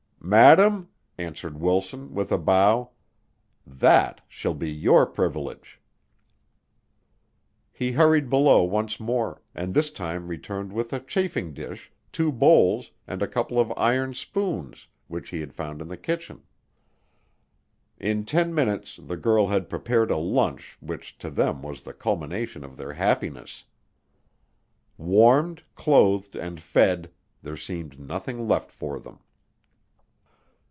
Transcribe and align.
"Madame," 0.23 0.87
answered 1.17 1.59
Wilson, 1.59 2.13
with 2.13 2.31
a 2.31 2.37
bow, 2.37 2.91
"that 3.65 4.21
shall 4.29 4.53
be 4.53 4.71
your 4.71 5.05
privilege." 5.07 5.81
He 7.73 7.91
hurried 7.93 8.29
below 8.29 8.63
once 8.63 8.97
more, 8.99 9.41
and 9.55 9.73
this 9.73 9.89
time 9.89 10.27
returned 10.27 10.71
with 10.71 10.93
a 10.93 10.99
chafing 11.01 11.53
dish, 11.55 11.91
two 12.13 12.31
bowls, 12.31 12.91
and 13.07 13.21
a 13.23 13.27
couple 13.27 13.59
of 13.59 13.73
iron 13.75 14.13
spoons 14.13 14.87
which 15.07 15.29
he 15.31 15.39
had 15.39 15.53
found 15.55 15.81
in 15.81 15.87
the 15.87 15.97
kitchen. 15.97 16.43
In 17.99 18.23
ten 18.23 18.53
minutes 18.53 18.97
the 19.03 19.17
girl 19.17 19.47
had 19.47 19.69
prepared 19.69 20.11
a 20.11 20.17
lunch 20.17 20.77
which 20.79 21.17
to 21.17 21.29
them 21.31 21.63
was 21.63 21.81
the 21.81 21.93
culmination 21.93 22.63
of 22.63 22.77
their 22.77 22.93
happiness. 22.93 23.65
Warmed, 24.99 25.63
clothed, 25.75 26.35
and 26.37 26.61
fed, 26.61 27.11
there 27.41 27.57
seemed 27.57 27.99
nothing 27.99 28.47
left 28.47 28.71
for 28.71 28.99
them. 28.99 29.19